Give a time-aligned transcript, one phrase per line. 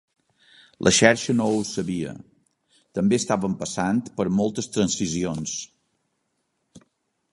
[0.85, 2.15] La xarxa no ho sabia,
[2.99, 5.55] també estaven passant per moltes transicions.